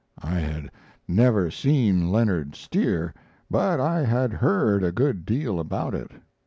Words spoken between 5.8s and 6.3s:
it.